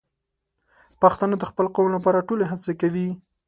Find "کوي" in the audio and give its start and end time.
2.81-3.09